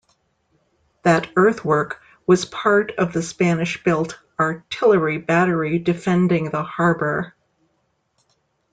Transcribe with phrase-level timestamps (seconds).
[1.03, 7.35] That earthwork was part of the Spanish-built artillery battery defending the harbor.